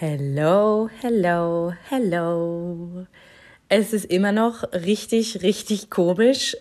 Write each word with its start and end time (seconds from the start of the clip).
Hello, 0.00 0.88
hello, 1.00 1.72
hello. 1.88 3.04
Es 3.68 3.92
ist 3.92 4.04
immer 4.04 4.30
noch 4.30 4.62
richtig, 4.72 5.42
richtig 5.42 5.90
komisch, 5.90 6.56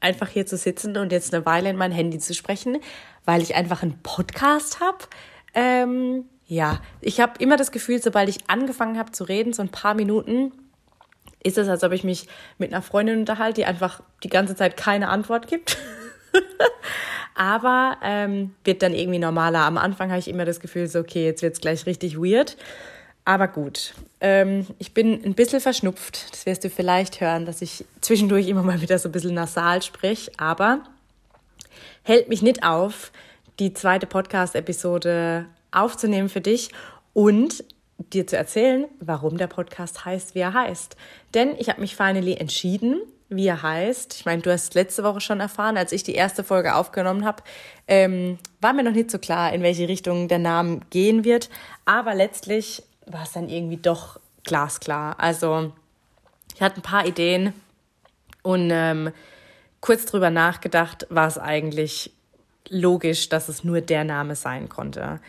einfach 0.00 0.28
hier 0.28 0.46
zu 0.46 0.56
sitzen 0.56 0.96
und 0.96 1.12
jetzt 1.12 1.34
eine 1.34 1.44
Weile 1.44 1.68
in 1.68 1.76
mein 1.76 1.92
Handy 1.92 2.18
zu 2.18 2.32
sprechen, 2.32 2.78
weil 3.26 3.42
ich 3.42 3.54
einfach 3.56 3.82
einen 3.82 4.00
Podcast 4.02 4.80
habe. 4.80 5.04
Ähm, 5.52 6.30
ja, 6.46 6.80
ich 7.02 7.20
habe 7.20 7.34
immer 7.40 7.58
das 7.58 7.72
Gefühl, 7.72 8.00
sobald 8.00 8.30
ich 8.30 8.48
angefangen 8.48 8.98
habe 8.98 9.12
zu 9.12 9.24
reden, 9.24 9.52
so 9.52 9.60
ein 9.60 9.68
paar 9.68 9.92
Minuten, 9.92 10.52
ist 11.44 11.58
es, 11.58 11.68
als 11.68 11.84
ob 11.84 11.92
ich 11.92 12.04
mich 12.04 12.26
mit 12.56 12.72
einer 12.72 12.80
Freundin 12.80 13.18
unterhalte, 13.18 13.60
die 13.60 13.66
einfach 13.66 14.00
die 14.24 14.30
ganze 14.30 14.56
Zeit 14.56 14.78
keine 14.78 15.10
Antwort 15.10 15.46
gibt. 15.46 15.76
Aber 17.38 17.98
ähm, 18.02 18.50
wird 18.64 18.82
dann 18.82 18.92
irgendwie 18.92 19.20
normaler. 19.20 19.60
Am 19.60 19.78
Anfang 19.78 20.10
habe 20.10 20.18
ich 20.18 20.26
immer 20.26 20.44
das 20.44 20.58
Gefühl, 20.58 20.88
so, 20.88 20.98
okay, 20.98 21.24
jetzt 21.24 21.40
wird 21.40 21.54
es 21.54 21.60
gleich 21.60 21.86
richtig 21.86 22.18
weird. 22.18 22.56
Aber 23.24 23.46
gut, 23.46 23.94
ähm, 24.20 24.66
ich 24.78 24.92
bin 24.92 25.22
ein 25.24 25.34
bisschen 25.34 25.60
verschnupft. 25.60 26.32
Das 26.32 26.46
wirst 26.46 26.64
du 26.64 26.70
vielleicht 26.70 27.20
hören, 27.20 27.46
dass 27.46 27.62
ich 27.62 27.84
zwischendurch 28.00 28.48
immer 28.48 28.64
mal 28.64 28.80
wieder 28.80 28.98
so 28.98 29.08
ein 29.08 29.12
bisschen 29.12 29.34
nasal 29.34 29.82
spreche. 29.82 30.32
Aber 30.36 30.80
hält 32.02 32.28
mich 32.28 32.42
nicht 32.42 32.64
auf, 32.64 33.12
die 33.60 33.72
zweite 33.72 34.08
Podcast-Episode 34.08 35.46
aufzunehmen 35.70 36.28
für 36.28 36.40
dich 36.40 36.70
und 37.12 37.62
dir 37.98 38.26
zu 38.26 38.36
erzählen, 38.36 38.86
warum 38.98 39.36
der 39.36 39.46
Podcast 39.46 40.04
heißt, 40.04 40.34
wie 40.34 40.40
er 40.40 40.54
heißt. 40.54 40.96
Denn 41.34 41.54
ich 41.56 41.68
habe 41.68 41.80
mich 41.80 41.94
finally 41.94 42.34
entschieden, 42.34 43.00
wie 43.28 43.46
er 43.46 43.62
heißt. 43.62 44.14
Ich 44.14 44.24
meine, 44.24 44.42
du 44.42 44.50
hast 44.50 44.74
letzte 44.74 45.04
Woche 45.04 45.20
schon 45.20 45.40
erfahren, 45.40 45.76
als 45.76 45.92
ich 45.92 46.02
die 46.02 46.14
erste 46.14 46.44
Folge 46.44 46.74
aufgenommen 46.74 47.24
habe, 47.24 47.42
ähm, 47.86 48.38
war 48.60 48.72
mir 48.72 48.82
noch 48.82 48.92
nicht 48.92 49.10
so 49.10 49.18
klar, 49.18 49.52
in 49.52 49.62
welche 49.62 49.88
Richtung 49.88 50.28
der 50.28 50.38
Name 50.38 50.80
gehen 50.90 51.24
wird. 51.24 51.50
Aber 51.84 52.14
letztlich 52.14 52.82
war 53.06 53.24
es 53.24 53.32
dann 53.32 53.48
irgendwie 53.48 53.76
doch 53.76 54.18
glasklar. 54.44 55.16
Also 55.18 55.72
ich 56.54 56.62
hatte 56.62 56.76
ein 56.76 56.82
paar 56.82 57.06
Ideen 57.06 57.52
und 58.42 58.70
ähm, 58.72 59.12
kurz 59.80 60.06
drüber 60.06 60.30
nachgedacht, 60.30 61.06
war 61.10 61.28
es 61.28 61.38
eigentlich 61.38 62.12
logisch, 62.68 63.28
dass 63.28 63.48
es 63.48 63.64
nur 63.64 63.80
der 63.80 64.04
Name 64.04 64.36
sein 64.36 64.68
konnte. 64.68 65.20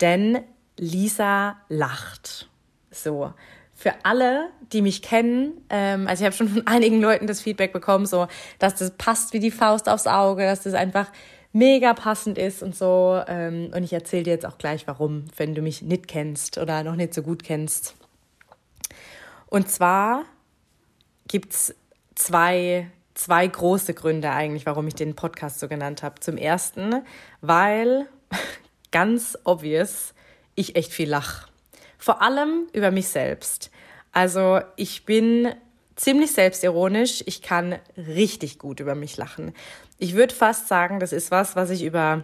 Denn 0.00 0.38
Lisa 0.76 1.56
lacht. 1.68 2.48
So. 2.90 3.32
Für 3.80 3.94
alle, 4.02 4.48
die 4.72 4.82
mich 4.82 5.02
kennen, 5.02 5.52
ähm, 5.70 6.08
also 6.08 6.22
ich 6.22 6.26
habe 6.26 6.34
schon 6.34 6.48
von 6.48 6.66
einigen 6.66 7.00
Leuten 7.00 7.28
das 7.28 7.40
Feedback 7.40 7.72
bekommen, 7.72 8.06
so, 8.06 8.26
dass 8.58 8.74
das 8.74 8.90
passt 8.98 9.32
wie 9.32 9.38
die 9.38 9.52
Faust 9.52 9.88
aufs 9.88 10.08
Auge, 10.08 10.42
dass 10.42 10.64
das 10.64 10.74
einfach 10.74 11.06
mega 11.52 11.94
passend 11.94 12.38
ist 12.38 12.60
und 12.64 12.74
so. 12.74 13.22
Ähm, 13.28 13.70
und 13.72 13.84
ich 13.84 13.92
erzähle 13.92 14.24
dir 14.24 14.32
jetzt 14.32 14.46
auch 14.46 14.58
gleich, 14.58 14.88
warum, 14.88 15.26
wenn 15.36 15.54
du 15.54 15.62
mich 15.62 15.80
nicht 15.80 16.08
kennst 16.08 16.58
oder 16.58 16.82
noch 16.82 16.96
nicht 16.96 17.14
so 17.14 17.22
gut 17.22 17.44
kennst. 17.44 17.94
Und 19.46 19.70
zwar 19.70 20.24
gibt 21.28 21.52
es 21.52 21.76
zwei, 22.16 22.90
zwei 23.14 23.46
große 23.46 23.94
Gründe 23.94 24.30
eigentlich, 24.30 24.66
warum 24.66 24.88
ich 24.88 24.96
den 24.96 25.14
Podcast 25.14 25.60
so 25.60 25.68
genannt 25.68 26.02
habe. 26.02 26.18
Zum 26.18 26.36
ersten, 26.36 27.02
weil 27.42 28.08
ganz 28.90 29.38
obvious 29.44 30.14
ich 30.56 30.74
echt 30.74 30.92
viel 30.92 31.08
lache. 31.08 31.47
Vor 31.98 32.22
allem 32.22 32.68
über 32.72 32.90
mich 32.90 33.08
selbst. 33.08 33.70
Also 34.12 34.60
ich 34.76 35.04
bin 35.04 35.52
ziemlich 35.96 36.32
selbstironisch. 36.32 37.22
Ich 37.26 37.42
kann 37.42 37.78
richtig 37.96 38.58
gut 38.58 38.80
über 38.80 38.94
mich 38.94 39.16
lachen. 39.16 39.52
Ich 39.98 40.14
würde 40.14 40.34
fast 40.34 40.68
sagen, 40.68 41.00
das 41.00 41.12
ist 41.12 41.30
was, 41.30 41.56
was 41.56 41.70
ich 41.70 41.84
über 41.84 42.22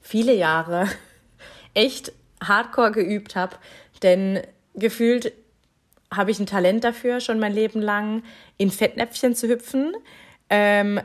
viele 0.00 0.34
Jahre 0.34 0.88
echt 1.74 2.12
hardcore 2.42 2.92
geübt 2.92 3.36
habe. 3.36 3.56
Denn 4.02 4.40
gefühlt 4.74 5.32
habe 6.12 6.30
ich 6.30 6.40
ein 6.40 6.46
Talent 6.46 6.84
dafür, 6.84 7.20
schon 7.20 7.38
mein 7.38 7.52
Leben 7.52 7.82
lang 7.82 8.22
in 8.56 8.70
Fettnäpfchen 8.70 9.34
zu 9.34 9.48
hüpfen. 9.48 9.94
Ähm, 10.48 11.00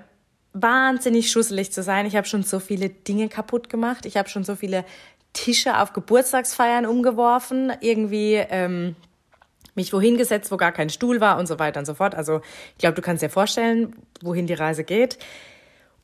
wahnsinnig 0.54 1.32
schusselig 1.32 1.74
zu 1.74 1.84
sein. 1.84 2.06
Ich 2.06 2.16
habe 2.16 2.28
schon 2.28 2.44
so 2.44 2.60
viele 2.60 2.90
Dinge 2.90 3.28
kaputt 3.28 3.70
gemacht. 3.70 4.06
Ich 4.06 4.16
habe 4.16 4.30
schon 4.30 4.44
so 4.44 4.56
viele 4.56 4.86
Tische 5.34 5.80
auf 5.80 5.94
Geburtstagsfeiern 5.94 6.86
umgeworfen. 6.86 7.74
Irgendwie 7.82 8.36
ähm, 8.36 8.96
mich 9.76 9.92
wohin 9.94 10.18
gesetzt, 10.18 10.52
wo 10.52 10.58
gar 10.58 10.72
kein 10.72 10.90
Stuhl 10.90 11.20
war 11.20 11.38
und 11.38 11.48
so 11.48 11.60
weiter 11.60 11.80
und 11.80 11.86
so 11.86 11.96
fort. 11.96 12.16
Also 12.16 12.42
ich 12.74 12.78
glaube, 12.78 12.96
du 12.96 13.02
kannst 13.02 13.24
dir 13.24 13.30
vorstellen, 13.30 13.96
wohin 14.22 14.48
die 14.48 14.54
Reise 14.54 14.84
geht. 14.84 15.18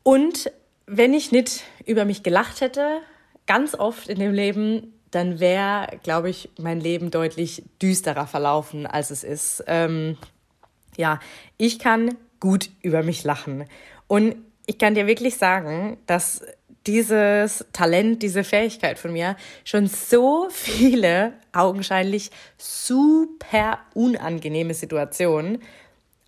Und 0.04 0.52
wenn 0.86 1.14
ich 1.14 1.32
nicht 1.32 1.64
über 1.86 2.06
mich 2.06 2.24
gelacht 2.24 2.62
hätte, 2.62 3.00
ganz 3.46 3.76
oft 3.76 4.10
in 4.10 4.20
dem 4.20 4.34
Leben, 4.34 4.94
dann 5.12 5.40
wäre, 5.40 6.00
glaube 6.04 6.30
ich, 6.30 6.50
mein 6.60 6.80
Leben 6.80 7.12
deutlich 7.12 7.64
düsterer 7.82 8.28
verlaufen, 8.28 8.86
als 8.86 9.10
es 9.10 9.24
ist. 9.24 9.64
Ähm, 9.68 10.18
ja, 10.98 11.20
ich 11.58 11.80
kann 11.80 12.16
gut 12.40 12.70
über 12.82 13.04
mich 13.04 13.24
lachen. 13.24 13.66
Und 14.08 14.36
ich 14.66 14.78
kann 14.78 14.94
dir 14.94 15.08
wirklich 15.08 15.38
sagen, 15.38 15.98
dass 16.06 16.44
dieses 16.88 17.66
Talent, 17.74 18.24
diese 18.24 18.44
Fähigkeit 18.44 18.98
von 18.98 19.14
mir 19.14 19.36
schon 19.64 19.88
so 19.88 20.48
viele 20.50 21.34
augenscheinlich 21.52 22.32
super 22.58 23.80
unangenehme 23.94 24.74
Situationen 24.74 25.60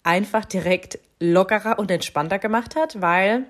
einfach 0.04 0.46
direkt 0.46 1.00
lockerer 1.20 1.80
und 1.80 1.92
entspannter 1.92 2.40
gemacht 2.40 2.76
hat, 2.76 3.02
weil 3.02 3.46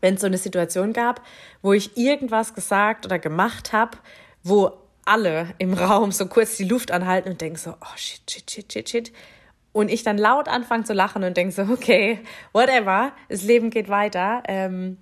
wenn 0.00 0.14
es 0.14 0.20
so 0.20 0.26
eine 0.26 0.38
Situation 0.38 0.92
gab, 0.92 1.20
wo 1.62 1.72
ich 1.72 1.96
irgendwas 1.96 2.54
gesagt 2.54 3.04
oder 3.04 3.18
gemacht 3.18 3.72
habe, 3.72 3.98
wo 4.42 4.72
alle 5.04 5.54
im 5.58 5.72
Raum 5.72 6.12
so 6.12 6.26
kurz 6.26 6.56
die 6.56 6.64
Luft 6.64 6.90
anhalten 6.90 7.30
und 7.30 7.40
denken 7.40 7.58
so, 7.58 7.70
oh 7.70 7.96
shit, 7.96 8.30
shit, 8.30 8.50
shit, 8.50 8.72
shit, 8.72 8.88
shit. 8.88 9.12
Und 9.72 9.90
ich 9.90 10.02
dann 10.02 10.18
laut 10.18 10.48
anfange 10.48 10.84
zu 10.84 10.92
lachen 10.94 11.22
und 11.22 11.36
denke 11.36 11.52
so, 11.52 11.62
okay, 11.72 12.20
whatever, 12.52 13.12
das 13.28 13.42
Leben 13.42 13.70
geht 13.70 13.88
weiter. 13.88 14.42
Ähm, 14.48 14.98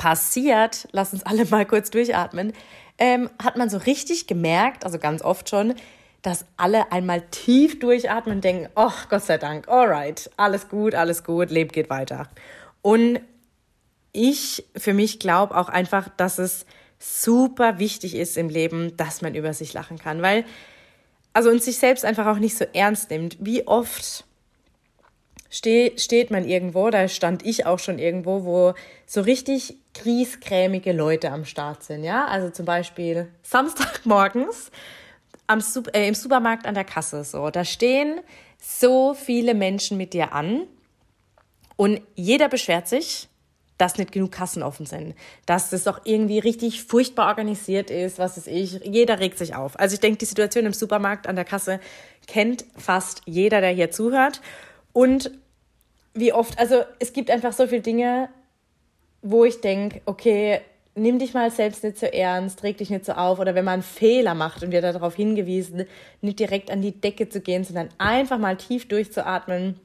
passiert, 0.00 0.88
lass 0.92 1.12
uns 1.12 1.24
alle 1.24 1.44
mal 1.44 1.66
kurz 1.66 1.90
durchatmen, 1.90 2.54
ähm, 2.96 3.28
hat 3.42 3.58
man 3.58 3.68
so 3.68 3.76
richtig 3.76 4.26
gemerkt, 4.26 4.86
also 4.86 4.98
ganz 4.98 5.20
oft 5.20 5.50
schon, 5.50 5.74
dass 6.22 6.46
alle 6.56 6.90
einmal 6.90 7.20
tief 7.30 7.78
durchatmen 7.78 8.36
und 8.36 8.44
denken, 8.44 8.70
oh 8.76 8.92
Gott 9.10 9.24
sei 9.24 9.36
Dank, 9.36 9.68
alright, 9.68 10.30
alles 10.38 10.70
gut, 10.70 10.94
alles 10.94 11.22
gut, 11.22 11.50
Leben 11.50 11.70
geht 11.70 11.90
weiter. 11.90 12.28
Und 12.80 13.20
ich 14.12 14.64
für 14.74 14.94
mich 14.94 15.18
glaube 15.18 15.54
auch 15.54 15.68
einfach, 15.68 16.08
dass 16.16 16.38
es 16.38 16.64
super 16.98 17.78
wichtig 17.78 18.14
ist 18.14 18.38
im 18.38 18.48
Leben, 18.48 18.96
dass 18.96 19.20
man 19.20 19.34
über 19.34 19.52
sich 19.52 19.74
lachen 19.74 19.98
kann, 19.98 20.22
weil 20.22 20.46
also 21.34 21.50
und 21.50 21.62
sich 21.62 21.76
selbst 21.76 22.06
einfach 22.06 22.26
auch 22.26 22.38
nicht 22.38 22.56
so 22.56 22.64
ernst 22.72 23.10
nimmt. 23.10 23.36
Wie 23.38 23.66
oft 23.66 24.24
steh, 25.50 25.98
steht 25.98 26.30
man 26.30 26.48
irgendwo, 26.48 26.88
da 26.90 27.08
stand 27.08 27.44
ich 27.44 27.66
auch 27.66 27.78
schon 27.78 27.98
irgendwo, 27.98 28.44
wo 28.44 28.74
so 29.06 29.20
richtig 29.20 29.76
griesgrämige 29.92 30.92
Leute 30.92 31.30
am 31.32 31.44
Start 31.44 31.82
sind, 31.82 32.04
ja? 32.04 32.26
Also 32.26 32.50
zum 32.50 32.64
Beispiel 32.64 33.28
Samstagmorgens 33.42 34.70
am, 35.46 35.62
äh, 35.92 36.08
im 36.08 36.14
Supermarkt 36.14 36.66
an 36.66 36.74
der 36.74 36.84
Kasse, 36.84 37.24
so. 37.24 37.50
Da 37.50 37.64
stehen 37.64 38.20
so 38.58 39.14
viele 39.14 39.54
Menschen 39.54 39.96
mit 39.96 40.14
dir 40.14 40.32
an 40.32 40.66
und 41.76 42.00
jeder 42.14 42.48
beschwert 42.48 42.88
sich, 42.88 43.28
dass 43.78 43.96
nicht 43.96 44.12
genug 44.12 44.30
Kassen 44.30 44.62
offen 44.62 44.84
sind, 44.84 45.14
dass 45.46 45.70
das 45.70 45.84
doch 45.84 46.02
irgendwie 46.04 46.38
richtig 46.38 46.84
furchtbar 46.84 47.28
organisiert 47.28 47.90
ist, 47.90 48.18
was 48.18 48.36
ist 48.36 48.46
ich. 48.46 48.72
Jeder 48.84 49.18
regt 49.20 49.38
sich 49.38 49.54
auf. 49.54 49.80
Also 49.80 49.94
ich 49.94 50.00
denke, 50.00 50.18
die 50.18 50.26
Situation 50.26 50.66
im 50.66 50.74
Supermarkt 50.74 51.26
an 51.26 51.36
der 51.36 51.46
Kasse 51.46 51.80
kennt 52.26 52.66
fast 52.76 53.22
jeder, 53.24 53.62
der 53.62 53.70
hier 53.70 53.90
zuhört. 53.90 54.42
Und 54.92 55.30
wie 56.14 56.32
oft, 56.32 56.58
also 56.58 56.82
es 56.98 57.12
gibt 57.12 57.30
einfach 57.30 57.52
so 57.52 57.66
viele 57.66 57.82
Dinge, 57.82 58.28
wo 59.22 59.44
ich 59.44 59.60
denke, 59.60 60.00
okay, 60.06 60.60
nimm 60.94 61.18
dich 61.18 61.34
mal 61.34 61.50
selbst 61.50 61.84
nicht 61.84 61.98
so 61.98 62.06
ernst, 62.06 62.62
reg 62.62 62.78
dich 62.78 62.90
nicht 62.90 63.04
so 63.04 63.12
auf. 63.12 63.38
Oder 63.38 63.54
wenn 63.54 63.64
man 63.64 63.74
einen 63.74 63.82
Fehler 63.82 64.34
macht 64.34 64.62
und 64.62 64.72
wir 64.72 64.80
darauf 64.80 65.14
hingewiesen, 65.14 65.86
nicht 66.20 66.38
direkt 66.38 66.70
an 66.70 66.82
die 66.82 66.92
Decke 66.92 67.28
zu 67.28 67.40
gehen, 67.40 67.64
sondern 67.64 67.88
einfach 67.98 68.38
mal 68.38 68.56
tief 68.56 68.88
durchzuatmen 68.88 69.78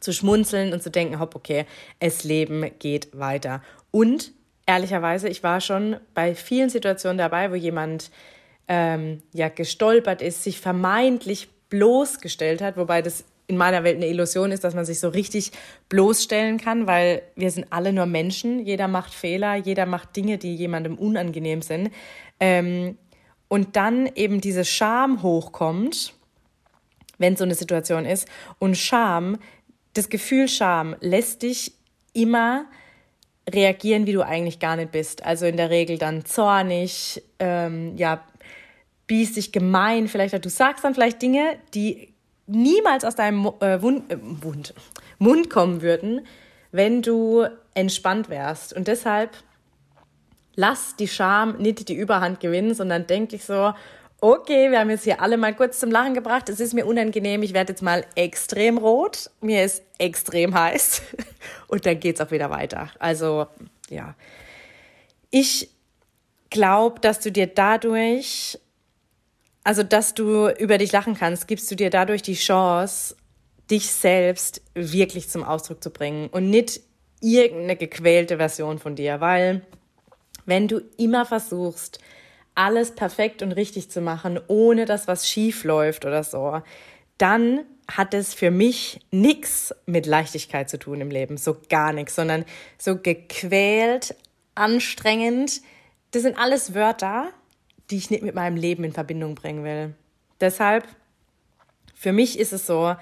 zu 0.00 0.12
schmunzeln 0.12 0.72
und 0.72 0.82
zu 0.82 0.90
denken, 0.90 1.20
hopp, 1.20 1.34
okay, 1.34 1.64
es 2.00 2.24
Leben 2.24 2.70
geht 2.78 3.18
weiter. 3.18 3.62
Und 3.90 4.32
ehrlicherweise, 4.66 5.28
ich 5.28 5.42
war 5.42 5.60
schon 5.60 5.96
bei 6.14 6.34
vielen 6.34 6.70
Situationen 6.70 7.18
dabei, 7.18 7.50
wo 7.50 7.54
jemand 7.54 8.10
ähm, 8.68 9.22
ja 9.32 9.48
gestolpert 9.48 10.22
ist, 10.22 10.42
sich 10.42 10.60
vermeintlich 10.60 11.48
bloßgestellt 11.70 12.60
hat, 12.60 12.76
wobei 12.76 13.00
das 13.00 13.24
in 13.48 13.56
meiner 13.56 13.84
Welt 13.84 13.96
eine 13.96 14.08
Illusion 14.08 14.50
ist, 14.50 14.64
dass 14.64 14.74
man 14.74 14.84
sich 14.84 14.98
so 14.98 15.08
richtig 15.08 15.52
bloßstellen 15.88 16.58
kann, 16.58 16.86
weil 16.86 17.22
wir 17.36 17.50
sind 17.50 17.66
alle 17.70 17.92
nur 17.92 18.06
Menschen. 18.06 18.64
Jeder 18.64 18.88
macht 18.88 19.14
Fehler, 19.14 19.54
jeder 19.54 19.86
macht 19.86 20.16
Dinge, 20.16 20.38
die 20.38 20.54
jemandem 20.54 20.96
unangenehm 20.96 21.62
sind. 21.62 21.90
Ähm, 22.40 22.98
und 23.48 23.76
dann 23.76 24.10
eben 24.14 24.40
diese 24.40 24.64
Scham 24.64 25.22
hochkommt, 25.22 26.14
wenn 27.18 27.36
so 27.36 27.44
eine 27.44 27.54
Situation 27.54 28.04
ist. 28.04 28.28
Und 28.58 28.76
Scham 28.76 29.38
das 29.96 30.08
Gefühl 30.08 30.48
Scham 30.48 30.94
lässt 31.00 31.42
dich 31.42 31.72
immer 32.12 32.66
reagieren, 33.48 34.06
wie 34.06 34.12
du 34.12 34.22
eigentlich 34.22 34.58
gar 34.58 34.76
nicht 34.76 34.92
bist. 34.92 35.24
Also 35.24 35.46
in 35.46 35.56
der 35.56 35.70
Regel 35.70 35.98
dann 35.98 36.24
zornig, 36.24 37.22
ähm, 37.38 37.96
ja, 37.96 38.24
biestig, 39.06 39.52
gemein. 39.52 40.08
Vielleicht 40.08 40.44
du 40.44 40.50
sagst 40.50 40.84
dann 40.84 40.94
vielleicht 40.94 41.22
Dinge, 41.22 41.58
die 41.74 42.12
niemals 42.46 43.04
aus 43.04 43.14
deinem 43.14 43.46
äh, 43.60 43.80
Wund, 43.82 44.10
äh, 44.10 44.18
Wund, 44.20 44.74
Mund 45.18 45.50
kommen 45.50 45.82
würden, 45.82 46.26
wenn 46.72 47.02
du 47.02 47.46
entspannt 47.74 48.28
wärst. 48.28 48.72
Und 48.72 48.88
deshalb 48.88 49.30
lass 50.54 50.96
die 50.96 51.08
Scham 51.08 51.56
nicht 51.58 51.88
die 51.88 51.94
Überhand 51.94 52.40
gewinnen, 52.40 52.74
sondern 52.74 53.06
denk 53.06 53.30
dich 53.30 53.44
so, 53.44 53.72
okay, 54.20 54.70
wir 54.70 54.80
haben 54.80 54.90
jetzt 54.90 55.04
hier 55.04 55.20
alle 55.20 55.36
mal 55.36 55.54
kurz 55.54 55.78
zum 55.78 55.90
Lachen 55.90 56.14
gebracht. 56.14 56.48
Es 56.48 56.60
ist 56.60 56.74
mir 56.74 56.86
unangenehm. 56.86 57.42
Ich 57.42 57.54
werde 57.54 57.72
jetzt 57.72 57.82
mal 57.82 58.04
extrem 58.14 58.78
rot. 58.78 59.30
Mir 59.40 59.64
ist 59.64 59.82
extrem 59.98 60.54
heiß. 60.54 61.02
Und 61.68 61.86
dann 61.86 62.00
geht's 62.00 62.20
auch 62.20 62.30
wieder 62.30 62.50
weiter. 62.50 62.90
Also, 62.98 63.46
ja. 63.90 64.14
Ich 65.30 65.70
glaube, 66.50 67.00
dass 67.00 67.20
du 67.20 67.30
dir 67.30 67.46
dadurch, 67.46 68.58
also, 69.66 69.82
dass 69.82 70.14
du 70.14 70.48
über 70.48 70.78
dich 70.78 70.92
lachen 70.92 71.16
kannst, 71.16 71.48
gibst 71.48 71.68
du 71.72 71.74
dir 71.74 71.90
dadurch 71.90 72.22
die 72.22 72.34
Chance, 72.34 73.16
dich 73.68 73.90
selbst 73.90 74.62
wirklich 74.74 75.28
zum 75.28 75.42
Ausdruck 75.42 75.82
zu 75.82 75.90
bringen 75.90 76.28
und 76.28 76.50
nicht 76.50 76.82
irgendeine 77.20 77.74
gequälte 77.74 78.36
Version 78.36 78.78
von 78.78 78.94
dir, 78.94 79.20
weil 79.20 79.62
wenn 80.44 80.68
du 80.68 80.82
immer 80.98 81.26
versuchst, 81.26 81.98
alles 82.54 82.94
perfekt 82.94 83.42
und 83.42 83.50
richtig 83.50 83.90
zu 83.90 84.00
machen, 84.00 84.38
ohne 84.46 84.84
dass 84.84 85.08
was 85.08 85.28
schief 85.28 85.64
läuft 85.64 86.04
oder 86.04 86.22
so, 86.22 86.62
dann 87.18 87.64
hat 87.88 88.14
es 88.14 88.34
für 88.34 88.52
mich 88.52 89.00
nichts 89.10 89.74
mit 89.84 90.06
Leichtigkeit 90.06 90.70
zu 90.70 90.78
tun 90.78 91.00
im 91.00 91.10
Leben, 91.10 91.38
so 91.38 91.56
gar 91.68 91.92
nichts, 91.92 92.14
sondern 92.14 92.44
so 92.78 92.98
gequält, 92.98 94.14
anstrengend. 94.54 95.60
Das 96.12 96.22
sind 96.22 96.38
alles 96.38 96.72
Wörter, 96.72 97.32
die 97.90 97.96
ich 97.96 98.10
nicht 98.10 98.22
mit 98.22 98.34
meinem 98.34 98.56
Leben 98.56 98.84
in 98.84 98.92
Verbindung 98.92 99.34
bringen 99.34 99.64
will. 99.64 99.94
Deshalb, 100.40 100.84
für 101.94 102.12
mich 102.12 102.38
ist 102.38 102.52
es 102.52 102.66
so, 102.66 102.96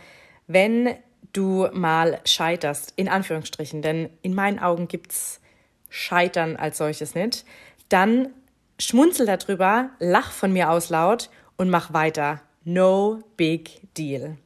wenn 0.46 0.94
du 1.32 1.69
mal 1.72 2.20
scheiterst, 2.25 2.92
in 2.96 3.08
Anführungsstrichen, 3.08 3.82
denn 3.82 4.10
in 4.22 4.34
meinen 4.34 4.58
Augen 4.58 4.88
gibt's 4.88 5.40
Scheitern 5.88 6.56
als 6.56 6.78
solches 6.78 7.14
nicht, 7.14 7.44
dann 7.88 8.31
schmunzel 8.78 9.26
darüber, 9.26 9.90
lach 9.98 10.32
von 10.32 10.52
mir 10.52 10.70
aus 10.70 10.90
laut 10.90 11.31
und 11.56 11.70
mach 11.70 11.92
weiter. 11.92 12.40
No 12.64 13.22
big 13.36 13.81
deal. 13.96 14.36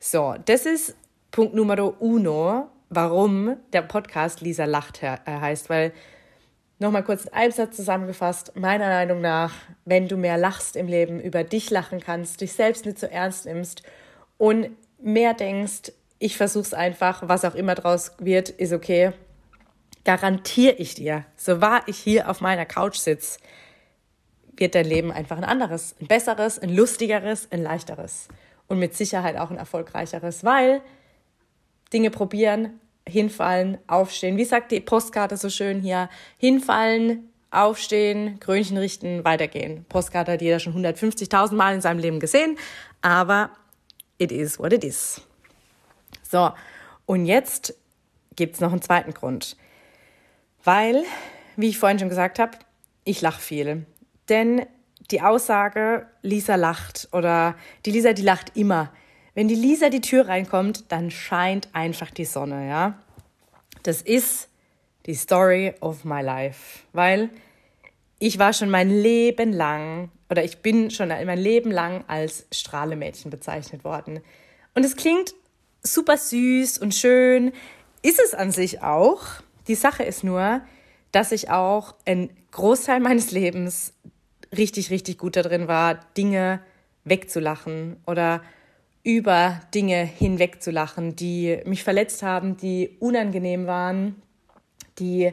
So, 0.00 0.34
das 0.44 0.66
ist 0.66 0.96
Punkt 1.30 1.54
Nummer 1.54 2.00
uno, 2.00 2.68
warum 2.88 3.56
der 3.72 3.82
Podcast 3.82 4.40
Lisa 4.40 4.64
lacht 4.64 5.02
äh, 5.02 5.18
heißt, 5.26 5.68
weil 5.70 5.92
Nochmal 6.80 7.02
kurz 7.02 7.24
in 7.24 7.32
einem 7.32 7.52
Satz 7.52 7.76
zusammengefasst. 7.76 8.54
Meiner 8.54 8.88
Meinung 8.88 9.20
nach, 9.20 9.52
wenn 9.84 10.06
du 10.06 10.16
mehr 10.16 10.38
lachst 10.38 10.76
im 10.76 10.86
Leben, 10.86 11.20
über 11.20 11.42
dich 11.42 11.70
lachen 11.70 12.00
kannst, 12.00 12.40
dich 12.40 12.52
selbst 12.52 12.86
nicht 12.86 13.00
so 13.00 13.06
ernst 13.06 13.46
nimmst 13.46 13.82
und 14.36 14.70
mehr 15.00 15.34
denkst, 15.34 15.92
ich 16.20 16.36
versuch's 16.36 16.74
einfach, 16.74 17.22
was 17.26 17.44
auch 17.44 17.54
immer 17.54 17.74
draus 17.74 18.12
wird, 18.18 18.48
ist 18.48 18.72
okay, 18.72 19.12
garantiere 20.04 20.74
ich 20.74 20.94
dir, 20.94 21.24
so 21.36 21.60
wahr 21.60 21.82
ich 21.86 21.98
hier 21.98 22.30
auf 22.30 22.40
meiner 22.40 22.64
Couch 22.64 22.96
sitze, 22.96 23.40
wird 24.56 24.74
dein 24.74 24.86
Leben 24.86 25.12
einfach 25.12 25.36
ein 25.36 25.44
anderes, 25.44 25.96
ein 26.00 26.06
besseres, 26.06 26.58
ein 26.58 26.70
lustigeres, 26.70 27.48
ein 27.50 27.62
leichteres 27.62 28.28
und 28.68 28.78
mit 28.78 28.94
Sicherheit 28.94 29.36
auch 29.36 29.50
ein 29.50 29.56
erfolgreicheres, 29.56 30.44
weil 30.44 30.80
Dinge 31.92 32.10
probieren, 32.10 32.80
hinfallen, 33.08 33.78
aufstehen. 33.86 34.36
Wie 34.36 34.44
sagt 34.44 34.72
die 34.72 34.80
Postkarte 34.80 35.36
so 35.36 35.50
schön 35.50 35.80
hier? 35.80 36.08
Hinfallen, 36.36 37.30
aufstehen, 37.50 38.38
Krönchen 38.40 38.76
richten, 38.76 39.24
weitergehen. 39.24 39.84
Postkarte 39.88 40.32
hat 40.32 40.42
jeder 40.42 40.60
schon 40.60 40.74
150.000 40.74 41.54
Mal 41.54 41.74
in 41.74 41.80
seinem 41.80 41.98
Leben 41.98 42.20
gesehen, 42.20 42.58
aber 43.00 43.50
it 44.18 44.32
is 44.32 44.58
what 44.58 44.72
it 44.72 44.84
is. 44.84 45.20
So, 46.22 46.50
und 47.06 47.26
jetzt 47.26 47.74
gibt 48.36 48.54
es 48.54 48.60
noch 48.60 48.72
einen 48.72 48.82
zweiten 48.82 49.14
Grund. 49.14 49.56
Weil, 50.62 51.04
wie 51.56 51.68
ich 51.68 51.78
vorhin 51.78 51.98
schon 51.98 52.10
gesagt 52.10 52.38
habe, 52.38 52.58
ich 53.04 53.22
lache 53.22 53.40
viel. 53.40 53.86
Denn 54.28 54.66
die 55.10 55.22
Aussage, 55.22 56.06
Lisa 56.22 56.56
lacht 56.56 57.08
oder 57.12 57.54
die 57.86 57.90
Lisa, 57.92 58.12
die 58.12 58.22
lacht 58.22 58.56
immer. 58.56 58.92
Wenn 59.38 59.46
die 59.46 59.54
Lisa 59.54 59.88
die 59.88 60.00
Tür 60.00 60.26
reinkommt, 60.26 60.90
dann 60.90 61.12
scheint 61.12 61.68
einfach 61.72 62.10
die 62.10 62.24
Sonne, 62.24 62.68
ja. 62.68 62.98
Das 63.84 64.02
ist 64.02 64.48
die 65.06 65.14
Story 65.14 65.74
of 65.80 66.04
my 66.04 66.20
life, 66.22 66.80
weil 66.92 67.30
ich 68.18 68.40
war 68.40 68.52
schon 68.52 68.68
mein 68.68 68.90
Leben 68.90 69.52
lang 69.52 70.10
oder 70.28 70.42
ich 70.42 70.58
bin 70.58 70.90
schon 70.90 71.06
mein 71.06 71.38
Leben 71.38 71.70
lang 71.70 72.02
als 72.08 72.46
Strahlemädchen 72.50 73.30
bezeichnet 73.30 73.84
worden. 73.84 74.22
Und 74.74 74.84
es 74.84 74.96
klingt 74.96 75.34
super 75.84 76.16
süß 76.16 76.78
und 76.78 76.96
schön, 76.96 77.52
ist 78.02 78.18
es 78.18 78.34
an 78.34 78.50
sich 78.50 78.82
auch. 78.82 79.22
Die 79.68 79.76
Sache 79.76 80.02
ist 80.02 80.24
nur, 80.24 80.62
dass 81.12 81.30
ich 81.30 81.48
auch 81.48 81.94
einen 82.06 82.30
Großteil 82.50 82.98
meines 82.98 83.30
Lebens 83.30 83.92
richtig, 84.56 84.90
richtig 84.90 85.16
gut 85.16 85.36
darin 85.36 85.68
war, 85.68 85.94
Dinge 86.16 86.60
wegzulachen 87.04 87.98
oder 88.04 88.42
über 89.08 89.62
Dinge 89.74 90.04
hinwegzulachen, 90.04 91.16
die 91.16 91.62
mich 91.64 91.82
verletzt 91.82 92.22
haben, 92.22 92.58
die 92.58 92.98
unangenehm 93.00 93.66
waren, 93.66 94.20
die 94.98 95.32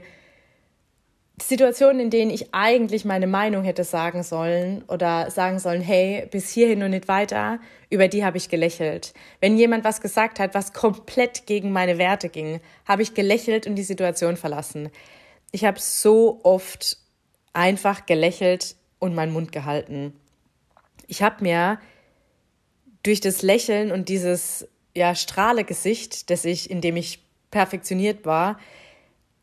Situationen, 1.42 2.00
in 2.00 2.10
denen 2.10 2.32
ich 2.32 2.54
eigentlich 2.54 3.04
meine 3.04 3.28
Meinung 3.28 3.66
hätte 3.66 3.84
sagen 3.84 4.24
sollen 4.24 4.86
oder 4.88 5.30
sagen 5.30 5.60
sollen, 5.60 5.82
hey, 5.82 6.26
bis 6.32 6.52
hierhin 6.52 6.84
und 6.84 6.92
nicht 6.92 7.10
weiter, 7.10 7.60
über 7.90 8.08
die 8.08 8.24
habe 8.24 8.38
ich 8.38 8.48
gelächelt. 8.48 9.14
Wenn 9.42 9.58
jemand 9.58 9.84
was 9.84 10.00
gesagt 10.00 10.40
hat, 10.40 10.54
was 10.54 10.72
komplett 10.72 11.46
gegen 11.46 11.74
meine 11.74 11.98
Werte 11.98 12.30
ging, 12.30 12.62
habe 12.86 13.02
ich 13.02 13.14
gelächelt 13.14 13.68
und 13.68 13.76
die 13.76 13.84
Situation 13.84 14.38
verlassen. 14.38 14.90
Ich 15.52 15.66
habe 15.66 15.82
so 15.82 16.40
oft 16.44 16.98
einfach 17.52 18.06
gelächelt 18.06 18.78
und 19.00 19.16
meinen 19.16 19.34
Mund 19.34 19.52
gehalten. 19.52 20.14
Ich 21.08 21.22
habe 21.22 21.44
mir 21.44 21.78
durch 23.06 23.22
das 23.22 23.44
Lächeln 23.44 23.92
und 23.92 24.10
dieses 24.10 24.68
ja, 24.96 25.14
Strahlegesicht, 25.14 26.32
das 26.32 26.44
ich, 26.44 26.72
in 26.72 26.82
dem 26.82 26.98
ich 26.98 27.20
perfektioniert 27.52 28.26
war, 28.26 28.60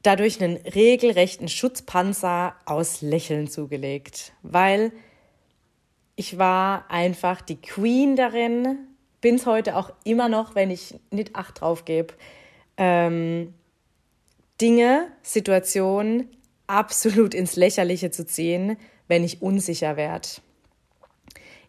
dadurch 0.02 0.42
einen 0.42 0.56
regelrechten 0.56 1.48
Schutzpanzer 1.48 2.56
aus 2.64 3.02
Lächeln 3.02 3.48
zugelegt, 3.48 4.32
weil 4.42 4.90
ich 6.16 6.38
war 6.38 6.90
einfach 6.90 7.40
die 7.40 7.60
Queen 7.60 8.16
darin, 8.16 8.78
bin 9.20 9.36
es 9.36 9.46
heute 9.46 9.76
auch 9.76 9.92
immer 10.02 10.28
noch, 10.28 10.56
wenn 10.56 10.72
ich 10.72 10.96
nicht 11.10 11.36
Acht 11.36 11.60
drauf 11.60 11.84
gebe, 11.84 12.14
ähm, 12.76 13.54
Dinge, 14.60 15.06
Situationen 15.22 16.28
absolut 16.66 17.32
ins 17.32 17.54
Lächerliche 17.54 18.10
zu 18.10 18.26
ziehen, 18.26 18.76
wenn 19.06 19.22
ich 19.22 19.40
unsicher 19.40 19.96
werde. 19.96 20.28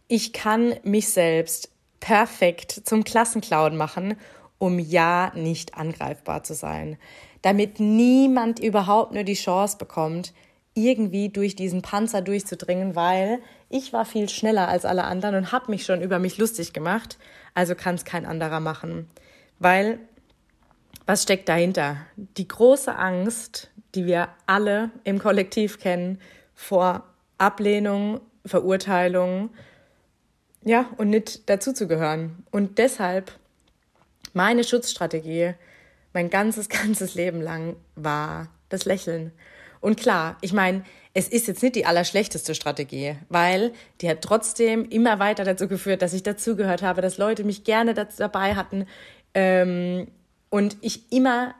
Ich 0.07 0.33
kann 0.33 0.75
mich 0.83 1.09
selbst 1.09 1.72
perfekt 2.03 2.81
zum 2.83 3.03
Klassenclown 3.03 3.77
machen, 3.77 4.15
um 4.57 4.79
ja 4.79 5.31
nicht 5.35 5.75
angreifbar 5.75 6.43
zu 6.43 6.53
sein 6.53 6.97
damit 7.43 7.79
niemand 7.79 8.59
überhaupt 8.59 9.13
nur 9.13 9.23
die 9.23 9.35
Chance 9.35 9.77
bekommt, 9.77 10.33
irgendwie 10.73 11.29
durch 11.29 11.55
diesen 11.55 11.83
Panzer 11.83 12.23
durchzudringen, 12.23 12.95
weil 12.95 13.39
ich 13.69 13.93
war 13.93 14.05
viel 14.05 14.27
schneller 14.27 14.67
als 14.67 14.85
alle 14.85 15.03
anderen 15.03 15.35
und 15.35 15.51
habe 15.51 15.69
mich 15.69 15.85
schon 15.85 16.01
über 16.01 16.17
mich 16.17 16.39
lustig 16.39 16.73
gemacht, 16.73 17.19
also 17.53 17.75
kann 17.75 17.93
es 17.93 18.05
kein 18.05 18.25
anderer 18.25 18.59
machen. 18.59 19.07
Weil, 19.59 19.99
was 21.05 21.23
steckt 21.23 21.47
dahinter? 21.47 21.97
Die 22.15 22.47
große 22.47 22.95
Angst, 22.95 23.69
die 23.93 24.05
wir 24.05 24.29
alle 24.47 24.89
im 25.03 25.19
Kollektiv 25.19 25.79
kennen, 25.79 26.19
vor 26.55 27.03
Ablehnung, 27.37 28.21
Verurteilung, 28.45 29.49
ja, 30.65 30.89
und 30.97 31.09
nicht 31.09 31.49
dazuzugehören. 31.49 32.43
Und 32.51 32.77
deshalb 32.77 33.31
meine 34.33 34.63
Schutzstrategie, 34.63 35.53
mein 36.13 36.29
ganzes, 36.29 36.69
ganzes 36.81 37.15
Leben 37.15 37.41
lang 37.41 37.75
war 37.95 38.47
das 38.69 38.85
Lächeln. 38.85 39.31
Und 39.81 39.99
klar, 39.99 40.37
ich 40.41 40.53
meine, 40.53 40.83
es 41.13 41.27
ist 41.27 41.47
jetzt 41.47 41.61
nicht 41.61 41.75
die 41.75 41.85
allerschlechteste 41.85 42.55
Strategie, 42.55 43.17
weil 43.29 43.71
die 44.01 44.09
hat 44.09 44.21
trotzdem 44.21 44.85
immer 44.89 45.19
weiter 45.19 45.43
dazu 45.43 45.67
geführt, 45.67 46.01
dass 46.01 46.13
ich 46.13 46.23
dazugehört 46.23 46.81
habe, 46.81 47.01
dass 47.01 47.17
Leute 47.17 47.43
mich 47.43 47.63
gerne 47.63 47.93
dabei 47.93 48.55
hatten 48.55 48.87
ähm, 49.33 50.07
und 50.49 50.77
ich 50.81 51.11
immer 51.11 51.53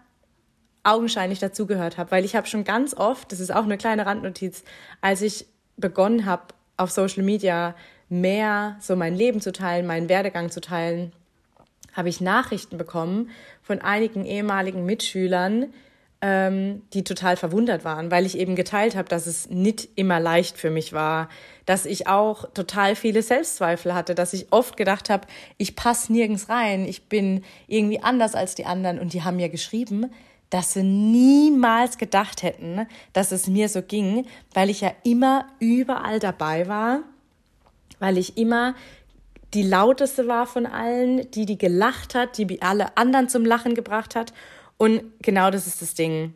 augenscheinlich 0.84 1.40
dazugehört 1.40 1.98
habe, 1.98 2.12
weil 2.12 2.26
ich 2.26 2.36
habe 2.36 2.48
schon 2.48 2.64
ganz 2.64 2.94
oft, 2.94 3.32
das 3.32 3.40
ist 3.40 3.54
auch 3.54 3.64
eine 3.64 3.78
kleine 3.78 4.06
Randnotiz, 4.06 4.64
als 5.02 5.22
ich 5.22 5.46
begonnen 5.78 6.26
habe, 6.26 6.54
auf 6.78 6.92
Social 6.92 7.24
Media 7.24 7.76
mehr 8.10 8.78
so 8.80 8.96
mein 8.96 9.16
Leben 9.16 9.42
zu 9.42 9.52
teilen, 9.52 9.88
meinen 9.88 10.10
Werdegang 10.10 10.52
zu 10.52 10.62
teilen, 10.62 11.12
habe 11.94 12.10
ich 12.10 12.22
Nachrichten 12.22 12.78
bekommen 12.78 13.30
von 13.62 13.80
einigen 13.82 14.26
ehemaligen 14.26 14.86
Mitschülern, 14.86 15.68
ähm, 16.22 16.84
die 16.94 17.04
total 17.04 17.36
verwundert 17.36 17.84
waren, 17.84 18.10
weil 18.10 18.26
ich 18.26 18.38
eben 18.38 18.56
geteilt 18.56 18.96
habe, 18.96 19.10
dass 19.10 19.28
es 19.28 19.50
nicht 19.50 19.90
immer 19.96 20.20
leicht 20.20 20.58
für 20.58 20.70
mich 20.70 20.94
war, 20.94 21.28
dass 21.66 21.86
ich 21.86 22.08
auch 22.08 22.50
total 22.54 22.96
viele 22.96 23.22
Selbstzweifel 23.22 23.94
hatte, 23.94 24.16
dass 24.16 24.34
ich 24.34 24.48
oft 24.52 24.78
gedacht 24.78 25.10
habe, 25.10 25.28
ich 25.58 25.76
passe 25.76 26.14
nirgends 26.14 26.48
rein, 26.50 26.86
ich 26.86 27.10
bin 27.10 27.44
irgendwie 27.68 28.02
anders 28.02 28.36
als 28.36 28.56
die 28.56 28.66
anderen. 28.66 29.00
Und 29.00 29.14
die 29.14 29.24
haben 29.24 29.36
mir 29.36 29.50
geschrieben, 29.50 30.12
dass 30.50 30.74
sie 30.74 30.84
niemals 30.84 31.98
gedacht 31.98 32.42
hätten, 32.42 32.88
dass 33.12 33.32
es 33.32 33.48
mir 33.48 33.68
so 33.68 33.82
ging, 33.82 34.26
weil 34.54 34.70
ich 34.70 34.82
ja 34.82 34.94
immer 35.04 35.48
überall 35.60 36.20
dabei 36.20 36.68
war, 36.68 37.02
weil 38.04 38.18
ich 38.18 38.38
immer 38.38 38.76
die 39.54 39.64
lauteste 39.64 40.28
war 40.28 40.46
von 40.46 40.66
allen, 40.66 41.32
die 41.32 41.46
die 41.46 41.58
gelacht 41.58 42.16
hat, 42.16 42.38
die 42.38 42.62
alle 42.62 42.98
anderen 42.98 43.30
zum 43.30 43.46
Lachen 43.46 43.76
gebracht 43.76 44.14
hat 44.14 44.34
und 44.78 45.04
genau 45.22 45.52
das 45.52 45.68
ist 45.68 45.82
das 45.82 45.94
Ding. 45.94 46.34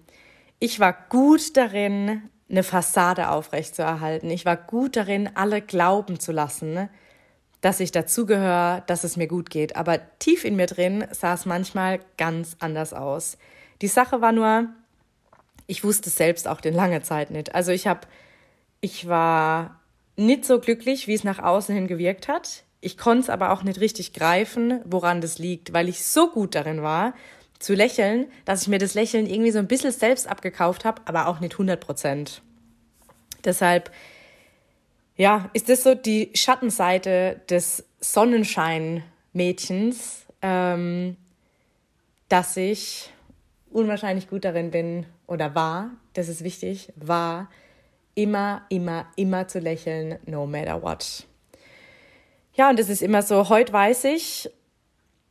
Ich 0.59 0.79
war 0.79 0.95
gut 1.09 1.57
darin, 1.57 2.21
eine 2.49 2.63
Fassade 2.63 3.29
aufrechtzuerhalten. 3.31 4.29
Ich 4.29 4.45
war 4.45 4.55
gut 4.55 4.95
darin, 4.95 5.29
alle 5.35 5.61
glauben 5.61 6.21
zu 6.21 6.31
lassen, 6.31 6.87
dass 7.59 7.81
ich 7.81 7.91
dazugehöre, 7.91 8.83
dass 8.87 9.03
es 9.03 9.17
mir 9.17 9.27
gut 9.27 9.49
geht. 9.49 9.75
Aber 9.75 9.99
tief 10.19 10.45
in 10.45 10.55
mir 10.55 10.67
drin 10.67 11.05
sah 11.11 11.33
es 11.33 11.45
manchmal 11.45 11.99
ganz 12.17 12.55
anders 12.59 12.93
aus. 12.93 13.37
Die 13.81 13.87
Sache 13.87 14.21
war 14.21 14.31
nur, 14.31 14.69
ich 15.65 15.83
wusste 15.83 16.09
es 16.09 16.15
selbst 16.15 16.47
auch 16.47 16.61
den 16.61 16.73
lange 16.73 17.01
Zeit 17.01 17.29
nicht. 17.29 17.53
Also 17.53 17.73
ich 17.73 17.87
habe, 17.87 18.07
ich 18.79 19.09
war 19.09 19.81
nicht 20.17 20.43
so 20.43 20.59
glücklich, 20.59 21.07
wie 21.07 21.13
es 21.13 21.23
nach 21.23 21.39
außen 21.39 21.73
hin 21.73 21.87
gewirkt 21.87 22.27
hat. 22.27 22.63
Ich 22.81 22.97
konnte 22.97 23.21
es 23.21 23.29
aber 23.29 23.51
auch 23.51 23.63
nicht 23.63 23.79
richtig 23.79 24.13
greifen, 24.13 24.81
woran 24.85 25.21
das 25.21 25.39
liegt, 25.39 25.73
weil 25.73 25.87
ich 25.87 26.03
so 26.03 26.29
gut 26.29 26.55
darin 26.55 26.83
war, 26.83 27.13
zu 27.59 27.73
lächeln, 27.73 28.27
dass 28.45 28.61
ich 28.63 28.67
mir 28.67 28.79
das 28.79 28.93
Lächeln 28.93 29.25
irgendwie 29.25 29.51
so 29.51 29.59
ein 29.59 29.67
bisschen 29.67 29.91
selbst 29.91 30.27
abgekauft 30.27 30.85
habe, 30.85 31.01
aber 31.05 31.27
auch 31.27 31.39
nicht 31.39 31.53
100 31.53 31.79
Prozent. 31.79 32.41
Deshalb, 33.43 33.91
ja, 35.15 35.49
ist 35.53 35.69
das 35.69 35.83
so 35.83 35.93
die 35.95 36.31
Schattenseite 36.35 37.41
des 37.49 37.83
Sonnenschein-Mädchens, 37.99 40.25
ähm, 40.41 41.17
dass 42.29 42.57
ich 42.57 43.11
unwahrscheinlich 43.71 44.29
gut 44.29 44.45
darin 44.45 44.71
bin 44.71 45.05
oder 45.25 45.55
war, 45.55 45.91
das 46.13 46.29
ist 46.29 46.43
wichtig, 46.43 46.93
war, 46.95 47.49
immer, 48.17 48.63
immer, 48.69 49.05
immer 49.15 49.47
zu 49.47 49.59
lächeln, 49.59 50.17
no 50.25 50.47
matter 50.47 50.81
what. 50.81 51.25
Ja, 52.55 52.69
und 52.69 52.79
es 52.79 52.89
ist 52.89 53.03
immer 53.03 53.21
so, 53.21 53.47
heute 53.49 53.71
weiß 53.71 54.05
ich, 54.05 54.49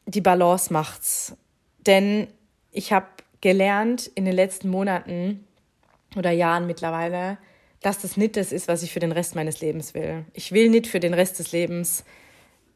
die 0.06 0.20
Balance 0.20 0.72
macht's. 0.72 1.36
Denn 1.84 2.28
ich 2.70 2.92
habe 2.92 3.06
gelernt 3.40 4.06
in 4.14 4.24
den 4.24 4.34
letzten 4.34 4.68
Monaten 4.68 5.44
oder 6.14 6.30
Jahren 6.30 6.68
mittlerweile, 6.68 7.38
dass 7.80 7.98
das 7.98 8.16
nicht 8.16 8.36
das 8.36 8.52
ist, 8.52 8.68
was 8.68 8.84
ich 8.84 8.92
für 8.92 9.00
den 9.00 9.12
Rest 9.12 9.34
meines 9.34 9.60
Lebens 9.60 9.92
will. 9.92 10.24
Ich 10.32 10.52
will 10.52 10.70
nicht 10.70 10.86
für 10.86 11.00
den 11.00 11.12
Rest 11.14 11.40
des 11.40 11.50
Lebens 11.50 12.04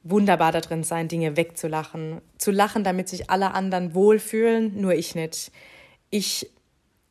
wunderbar 0.03 0.51
da 0.51 0.61
drin 0.61 0.83
sein, 0.83 1.07
Dinge 1.07 1.37
wegzulachen. 1.37 2.21
Zu 2.37 2.51
lachen, 2.51 2.83
damit 2.83 3.09
sich 3.09 3.31
alle 3.31 3.53
anderen 3.53 3.95
wohlfühlen, 3.95 4.81
nur 4.81 4.95
ich 4.95 5.15
nicht. 5.15 5.53
Ich 6.11 6.51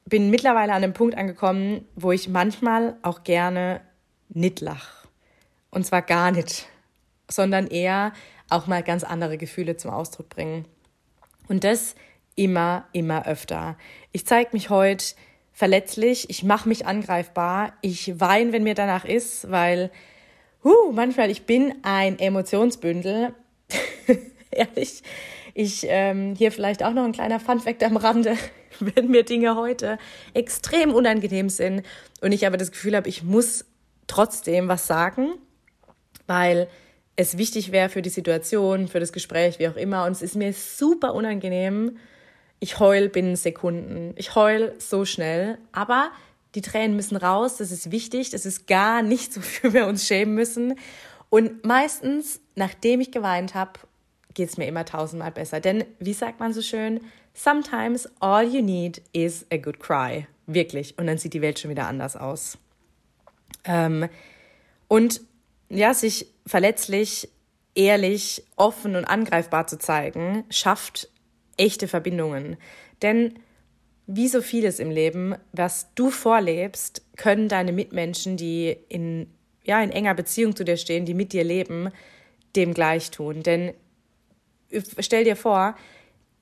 bin 0.10 0.30
mittlerweile 0.30 0.74
an 0.74 0.84
einem 0.84 0.94
Punkt 0.94 1.16
angekommen, 1.16 1.86
wo 1.96 2.12
ich 2.12 2.28
manchmal 2.28 2.98
auch 3.02 3.24
gerne 3.24 3.82
nicht 4.30 4.60
lach. 4.60 5.06
Und 5.70 5.86
zwar 5.86 6.02
gar 6.02 6.32
nicht, 6.32 6.68
sondern 7.28 7.68
eher 7.68 8.14
auch 8.50 8.68
mal 8.68 8.84
ganz 8.84 9.04
andere 9.04 9.38
Gefühle 9.38 9.78
zum 9.78 9.92
Ausdruck 9.92 10.30
bringen. 10.30 10.66
Und 11.48 11.64
das 11.64 11.96
immer, 12.36 12.88
immer 12.94 13.28
öfter. 13.28 13.78
Ich 14.12 14.26
zeige 14.26 14.52
mich 14.54 14.70
heute 14.70 15.06
verletzlich, 15.52 16.30
ich 16.30 16.44
mache 16.44 16.70
mich 16.70 16.86
angreifbar, 16.86 17.74
ich 17.82 18.20
weine, 18.20 18.54
wenn 18.54 18.64
mir 18.64 18.76
danach 18.76 19.06
ist, 19.06 19.52
weil 19.52 19.92
huh, 20.64 20.92
manchmal 20.94 21.30
ich 21.30 21.46
bin 21.46 21.74
ein 21.84 22.18
Emotionsbündel. 22.18 23.34
Ehrlich, 24.52 25.04
ich 25.54 25.86
ähm, 25.88 26.34
hier 26.36 26.52
vielleicht 26.52 26.84
auch 26.84 26.94
noch 26.94 27.04
ein 27.04 27.12
kleiner 27.12 27.40
Funfact 27.40 27.84
am 27.84 27.98
Rande, 27.98 28.38
wenn 28.96 29.10
mir 29.10 29.24
Dinge 29.24 29.56
heute 29.56 29.98
extrem 30.34 30.94
unangenehm 30.94 31.50
sind 31.50 31.84
und 32.22 32.32
ich 32.32 32.46
aber 32.46 32.58
das 32.58 32.72
Gefühl 32.72 32.96
habe, 32.96 33.10
ich 33.10 33.24
muss 33.24 33.66
trotzdem 34.08 34.68
was 34.68 34.88
sagen, 34.88 35.36
weil 36.28 36.68
es 37.16 37.38
wichtig 37.38 37.74
wäre 37.74 37.90
für 37.90 38.02
die 38.02 38.10
Situation, 38.10 38.88
für 38.88 39.02
das 39.02 39.12
Gespräch, 39.12 39.60
wie 39.60 39.68
auch 39.68 39.76
immer. 39.76 40.06
Und 40.06 40.14
es 40.14 40.22
ist 40.22 40.36
mir 40.36 40.54
super 40.54 41.14
unangenehm. 41.14 41.98
Ich 42.62 42.80
heul 42.80 43.10
binnen 43.10 43.36
Sekunden. 43.36 44.14
Ich 44.16 44.36
heul 44.36 44.74
so 44.78 45.04
schnell. 45.04 45.58
Aber 45.74 46.12
die 46.56 46.62
Tränen 46.62 46.96
müssen 46.96 47.18
raus. 47.18 47.58
Das 47.58 47.72
ist 47.72 47.92
wichtig. 47.92 48.30
Das 48.30 48.46
ist 48.46 48.68
gar 48.68 49.02
nicht 49.02 49.34
so, 49.34 49.42
wofür 49.42 49.74
wir 49.74 49.88
uns 49.88 50.08
schämen 50.08 50.34
müssen. 50.34 50.76
Und 51.30 51.66
meistens, 51.66 52.40
nachdem 52.56 53.02
ich 53.02 53.12
geweint 53.12 53.54
habe, 53.54 53.74
geht 54.40 54.48
es 54.48 54.56
mir 54.56 54.68
immer 54.68 54.86
tausendmal 54.86 55.32
besser. 55.32 55.60
Denn, 55.60 55.84
wie 56.00 56.14
sagt 56.14 56.40
man 56.40 56.54
so 56.54 56.62
schön, 56.62 57.02
sometimes 57.34 58.10
all 58.22 58.48
you 58.48 58.62
need 58.62 59.02
is 59.12 59.46
a 59.52 59.58
good 59.58 59.82
cry. 59.82 60.28
Wirklich. 60.48 60.98
Und 60.98 61.08
dann 61.08 61.18
sieht 61.18 61.34
die 61.34 61.42
Welt 61.42 61.60
schon 61.60 61.72
wieder 61.72 61.88
anders 61.88 62.16
aus. 62.16 62.58
Ähm, 63.66 64.08
und 64.88 65.20
ja, 65.68 65.94
sich 65.94 66.28
verletzlich, 66.48 67.28
ehrlich, 67.76 68.46
offen 68.56 68.96
und 68.96 69.04
angreifbar 69.04 69.68
zu 69.68 69.78
zeigen, 69.78 70.46
schafft 70.50 71.10
echte 71.58 71.90
Verbindungen. 71.90 72.56
Denn 73.02 73.40
wie 74.08 74.30
so 74.30 74.42
vieles 74.42 74.80
im 74.80 74.90
Leben, 74.90 75.36
was 75.52 75.94
du 75.96 76.12
vorlebst, 76.12 77.04
können 77.18 77.50
deine 77.50 77.74
Mitmenschen, 77.74 78.38
die 78.38 78.78
in, 78.88 79.28
ja, 79.66 79.84
in 79.84 79.92
enger 79.92 80.14
Beziehung 80.14 80.56
zu 80.56 80.64
dir 80.64 80.78
stehen, 80.78 81.04
die 81.04 81.14
mit 81.14 81.34
dir 81.34 81.44
leben, 81.44 81.92
dem 82.56 82.74
gleich 82.74 83.12
tun. 83.12 83.44
Denn 83.44 83.74
stell 85.00 85.24
dir 85.24 85.36
vor, 85.36 85.76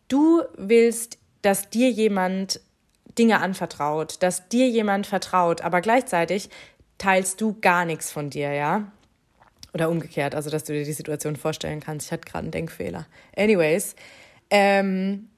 du 0.07 0.43
willst, 0.57 1.17
dass 1.41 1.69
dir 1.69 1.89
jemand 1.89 2.59
Dinge 3.17 3.39
anvertraut, 3.39 4.21
dass 4.21 4.47
dir 4.49 4.67
jemand 4.67 5.07
vertraut, 5.07 5.61
aber 5.61 5.81
gleichzeitig 5.81 6.49
teilst 6.97 7.41
du 7.41 7.57
gar 7.59 7.85
nichts 7.85 8.11
von 8.11 8.29
dir, 8.29 8.51
ja? 8.53 8.91
Oder 9.73 9.89
umgekehrt, 9.89 10.33
also 10.33 10.49
dass 10.49 10.63
du 10.63 10.73
dir 10.73 10.85
die 10.85 10.93
Situation 10.93 11.35
vorstellen 11.35 11.79
kannst. 11.79 12.07
Ich 12.07 12.11
hatte 12.11 12.25
gerade 12.25 12.43
einen 12.43 12.51
Denkfehler. 12.51 13.05
Anyways, 13.35 13.95
ähm, 14.49 15.29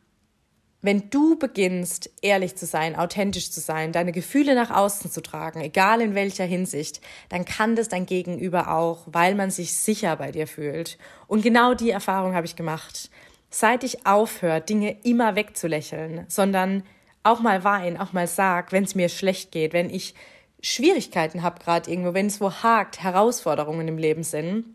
wenn 0.81 1.09
du 1.09 1.37
beginnst, 1.37 2.09
ehrlich 2.21 2.55
zu 2.55 2.65
sein, 2.65 2.95
authentisch 2.95 3.51
zu 3.51 3.59
sein, 3.59 3.91
deine 3.91 4.13
Gefühle 4.13 4.55
nach 4.55 4.71
außen 4.71 5.11
zu 5.11 5.21
tragen, 5.21 5.59
egal 5.59 5.99
in 5.99 6.15
welcher 6.15 6.45
Hinsicht, 6.45 7.01
dann 7.27 7.43
kann 7.43 7.75
das 7.75 7.89
dein 7.89 8.05
Gegenüber 8.05 8.71
auch, 8.71 9.03
weil 9.07 9.35
man 9.35 9.51
sich 9.51 9.73
sicher 9.73 10.15
bei 10.15 10.31
dir 10.31 10.47
fühlt. 10.47 10.97
Und 11.27 11.41
genau 11.41 11.73
die 11.73 11.89
Erfahrung 11.89 12.33
habe 12.33 12.45
ich 12.45 12.55
gemacht. 12.55 13.09
Seit 13.49 13.83
ich 13.83 14.05
aufhöre, 14.05 14.61
Dinge 14.61 14.95
immer 15.03 15.35
wegzulächeln, 15.35 16.25
sondern 16.29 16.83
auch 17.23 17.41
mal 17.41 17.63
wein, 17.63 17.97
auch 17.97 18.13
mal 18.13 18.27
sag, 18.27 18.71
wenn 18.71 18.85
es 18.85 18.95
mir 18.95 19.09
schlecht 19.09 19.51
geht, 19.51 19.73
wenn 19.73 19.89
ich 19.89 20.13
Schwierigkeiten 20.61 21.43
habe 21.43 21.59
gerade 21.61 21.89
irgendwo, 21.89 22.13
wenn 22.13 22.27
es 22.27 22.39
wo 22.39 22.51
hakt, 22.51 23.01
Herausforderungen 23.01 23.87
im 23.87 23.97
Leben 23.97 24.23
sind 24.23 24.65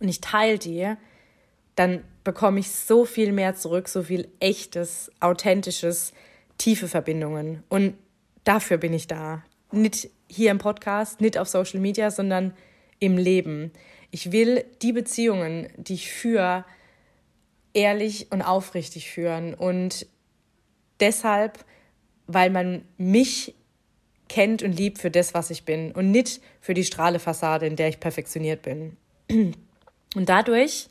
und 0.00 0.08
ich 0.08 0.20
teile 0.20 0.58
die, 0.58 0.94
dann 1.74 2.04
bekomme 2.22 2.60
ich 2.60 2.70
so 2.70 3.04
viel 3.04 3.32
mehr 3.32 3.54
zurück, 3.54 3.88
so 3.88 4.02
viel 4.02 4.28
echtes, 4.40 5.10
authentisches, 5.20 6.12
tiefe 6.58 6.88
Verbindungen. 6.88 7.62
Und 7.68 7.94
dafür 8.44 8.78
bin 8.78 8.92
ich 8.92 9.06
da. 9.06 9.44
Nicht 9.72 10.08
hier 10.28 10.50
im 10.50 10.58
Podcast, 10.58 11.20
nicht 11.20 11.36
auf 11.38 11.48
Social 11.48 11.80
Media, 11.80 12.10
sondern 12.10 12.54
im 12.98 13.18
Leben. 13.18 13.72
Ich 14.10 14.32
will 14.32 14.64
die 14.82 14.92
Beziehungen, 14.92 15.68
die 15.76 15.94
ich 15.94 16.12
führe, 16.12 16.64
ehrlich 17.72 18.30
und 18.30 18.42
aufrichtig 18.42 19.10
führen. 19.10 19.54
Und 19.54 20.06
deshalb, 21.00 21.64
weil 22.26 22.50
man 22.50 22.84
mich 22.96 23.54
kennt 24.28 24.62
und 24.62 24.72
liebt 24.72 24.98
für 24.98 25.10
das, 25.10 25.34
was 25.34 25.50
ich 25.50 25.64
bin 25.64 25.92
und 25.92 26.10
nicht 26.10 26.40
für 26.60 26.74
die 26.74 26.84
Strahlefassade, 26.84 27.66
in 27.66 27.76
der 27.76 27.88
ich 27.88 28.00
perfektioniert 28.00 28.62
bin. 28.62 28.96
Und 29.28 30.28
dadurch, 30.28 30.88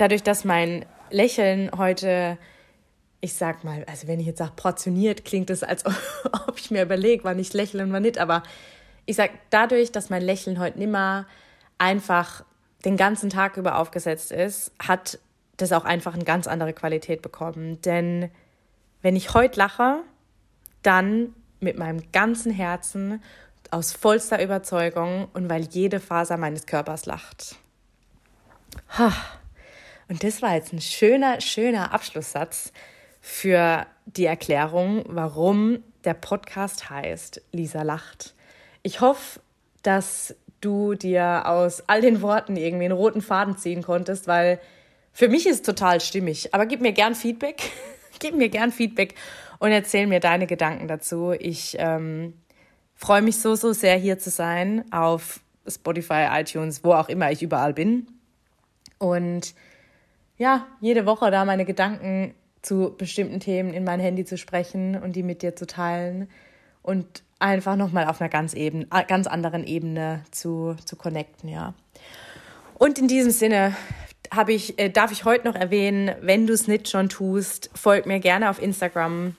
dadurch, 0.00 0.22
dass 0.22 0.44
mein 0.44 0.86
Lächeln 1.10 1.70
heute, 1.76 2.38
ich 3.20 3.34
sag 3.34 3.64
mal, 3.64 3.84
also 3.84 4.06
wenn 4.08 4.20
ich 4.20 4.26
jetzt 4.26 4.38
sage 4.38 4.52
portioniert, 4.56 5.24
klingt 5.24 5.50
es, 5.50 5.62
als 5.62 5.84
ob 6.46 6.58
ich 6.58 6.70
mir 6.70 6.82
überlege, 6.82 7.24
wann 7.24 7.38
ich 7.38 7.52
lächle 7.52 7.82
und 7.82 7.92
wann 7.92 8.02
nicht, 8.02 8.18
aber 8.18 8.42
ich 9.06 9.16
sag 9.16 9.30
dadurch, 9.50 9.92
dass 9.92 10.10
mein 10.10 10.22
Lächeln 10.22 10.58
heute 10.58 10.78
nimmer 10.78 11.26
einfach 11.78 12.44
den 12.84 12.96
ganzen 12.96 13.30
Tag 13.30 13.56
über 13.56 13.76
aufgesetzt 13.76 14.32
ist, 14.32 14.72
hat 14.78 15.18
das 15.56 15.72
auch 15.72 15.84
einfach 15.84 16.14
eine 16.14 16.24
ganz 16.24 16.46
andere 16.46 16.72
Qualität 16.72 17.20
bekommen. 17.20 17.80
Denn 17.82 18.30
wenn 19.02 19.16
ich 19.16 19.34
heute 19.34 19.58
lache, 19.58 20.00
dann 20.82 21.34
mit 21.60 21.78
meinem 21.78 22.10
ganzen 22.12 22.52
Herzen, 22.52 23.22
aus 23.70 23.92
vollster 23.92 24.42
Überzeugung 24.42 25.28
und 25.32 25.48
weil 25.48 25.62
jede 25.70 26.00
Faser 26.00 26.36
meines 26.36 26.66
Körpers 26.66 27.06
lacht. 27.06 27.56
Und 30.10 30.24
das 30.24 30.42
war 30.42 30.56
jetzt 30.56 30.72
ein 30.72 30.80
schöner, 30.80 31.40
schöner 31.40 31.94
Abschlusssatz 31.94 32.72
für 33.20 33.86
die 34.06 34.24
Erklärung, 34.24 35.04
warum 35.06 35.84
der 36.04 36.14
Podcast 36.14 36.90
heißt 36.90 37.40
Lisa 37.52 37.82
lacht. 37.82 38.34
Ich 38.82 39.00
hoffe, 39.00 39.38
dass 39.84 40.34
du 40.60 40.94
dir 40.94 41.46
aus 41.46 41.84
all 41.86 42.00
den 42.00 42.22
Worten 42.22 42.56
irgendwie 42.56 42.86
einen 42.86 42.96
roten 42.96 43.22
Faden 43.22 43.56
ziehen 43.56 43.84
konntest, 43.84 44.26
weil 44.26 44.58
für 45.12 45.28
mich 45.28 45.46
ist 45.46 45.64
total 45.64 46.00
stimmig. 46.00 46.52
Aber 46.52 46.66
gib 46.66 46.80
mir 46.80 46.92
gern 46.92 47.14
Feedback. 47.14 47.70
gib 48.18 48.34
mir 48.34 48.48
gern 48.48 48.72
Feedback 48.72 49.14
und 49.60 49.70
erzähl 49.70 50.08
mir 50.08 50.18
deine 50.18 50.48
Gedanken 50.48 50.88
dazu. 50.88 51.34
Ich 51.38 51.76
ähm, 51.78 52.34
freue 52.96 53.22
mich 53.22 53.38
so, 53.38 53.54
so 53.54 53.72
sehr 53.72 53.96
hier 53.96 54.18
zu 54.18 54.30
sein 54.30 54.84
auf 54.92 55.38
Spotify, 55.68 56.26
iTunes, 56.32 56.82
wo 56.82 56.94
auch 56.94 57.08
immer 57.08 57.30
ich 57.30 57.44
überall 57.44 57.74
bin. 57.74 58.08
Und 58.98 59.54
ja, 60.40 60.66
jede 60.80 61.04
Woche 61.04 61.30
da 61.30 61.44
meine 61.44 61.66
Gedanken 61.66 62.34
zu 62.62 62.94
bestimmten 62.96 63.40
Themen 63.40 63.74
in 63.74 63.84
mein 63.84 64.00
Handy 64.00 64.24
zu 64.24 64.38
sprechen 64.38 64.96
und 64.96 65.14
die 65.14 65.22
mit 65.22 65.42
dir 65.42 65.54
zu 65.54 65.66
teilen 65.66 66.30
und 66.82 67.22
einfach 67.38 67.76
nochmal 67.76 68.06
auf 68.06 68.22
einer 68.22 68.30
ganz, 68.30 68.54
eben, 68.54 68.88
ganz 69.06 69.26
anderen 69.26 69.64
Ebene 69.64 70.24
zu, 70.30 70.76
zu 70.86 70.96
connecten, 70.96 71.50
ja. 71.50 71.74
Und 72.78 72.98
in 72.98 73.06
diesem 73.06 73.32
Sinne 73.32 73.76
habe 74.30 74.54
ich, 74.54 74.78
äh, 74.78 74.88
darf 74.88 75.12
ich 75.12 75.26
heute 75.26 75.46
noch 75.46 75.54
erwähnen, 75.56 76.12
wenn 76.22 76.46
du 76.46 76.54
es 76.54 76.66
nicht 76.66 76.88
schon 76.88 77.10
tust, 77.10 77.68
folg 77.74 78.06
mir 78.06 78.18
gerne 78.18 78.48
auf 78.48 78.62
Instagram. 78.62 79.36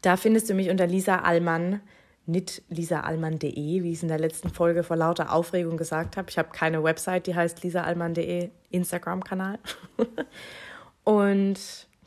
Da 0.00 0.16
findest 0.16 0.48
du 0.48 0.54
mich 0.54 0.70
unter 0.70 0.86
Lisa 0.86 1.16
Allmann, 1.16 1.82
nicht 2.28 2.62
lisaalmann.de, 2.68 3.82
wie 3.82 3.90
ich 3.90 3.96
es 3.96 4.02
in 4.02 4.08
der 4.08 4.18
letzten 4.18 4.50
Folge 4.50 4.82
vor 4.82 4.96
lauter 4.96 5.32
Aufregung 5.32 5.76
gesagt 5.76 6.16
habe. 6.16 6.28
Ich 6.30 6.38
habe 6.38 6.50
keine 6.52 6.84
Website, 6.84 7.26
die 7.26 7.34
heißt 7.34 7.62
lisaalmann.de, 7.62 8.50
Instagram-Kanal. 8.70 9.58
Und 11.04 11.58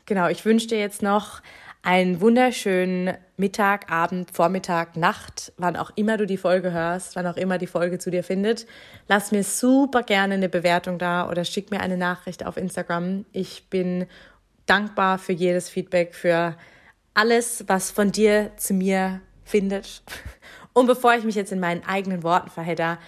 genau, 0.06 0.28
ich 0.28 0.44
wünsche 0.44 0.68
dir 0.68 0.78
jetzt 0.78 1.02
noch 1.02 1.42
einen 1.82 2.20
wunderschönen 2.20 3.16
Mittag, 3.36 3.90
Abend, 3.90 4.30
Vormittag, 4.30 4.96
Nacht, 4.96 5.52
wann 5.56 5.76
auch 5.76 5.90
immer 5.96 6.16
du 6.16 6.26
die 6.26 6.36
Folge 6.36 6.70
hörst, 6.70 7.16
wann 7.16 7.26
auch 7.26 7.36
immer 7.36 7.58
die 7.58 7.66
Folge 7.66 7.98
zu 7.98 8.10
dir 8.10 8.22
findet. 8.22 8.66
Lass 9.08 9.32
mir 9.32 9.42
super 9.42 10.04
gerne 10.04 10.34
eine 10.34 10.48
Bewertung 10.48 10.98
da 10.98 11.28
oder 11.28 11.44
schick 11.44 11.72
mir 11.72 11.80
eine 11.80 11.96
Nachricht 11.96 12.46
auf 12.46 12.56
Instagram. 12.56 13.24
Ich 13.32 13.68
bin 13.68 14.06
dankbar 14.66 15.18
für 15.18 15.32
jedes 15.32 15.68
Feedback, 15.68 16.14
für 16.14 16.56
alles, 17.14 17.64
was 17.66 17.90
von 17.90 18.12
dir 18.12 18.52
zu 18.56 18.74
mir 18.74 19.20
findet. 19.52 20.02
Und 20.72 20.86
bevor 20.86 21.14
ich 21.14 21.22
mich 21.22 21.36
jetzt 21.36 21.52
in 21.52 21.60
meinen 21.60 21.84
eigenen 21.84 22.22
Worten 22.22 22.50
verhedder, 22.50 22.98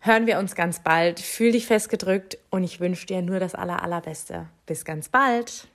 hören 0.00 0.26
wir 0.26 0.38
uns 0.38 0.54
ganz 0.54 0.80
bald. 0.80 1.20
Fühl 1.20 1.52
dich 1.52 1.66
festgedrückt 1.66 2.36
und 2.50 2.64
ich 2.64 2.80
wünsche 2.80 3.06
dir 3.06 3.22
nur 3.22 3.38
das 3.38 3.54
Aller, 3.54 3.82
Allerbeste. 3.82 4.48
Bis 4.66 4.84
ganz 4.84 5.08
bald. 5.08 5.68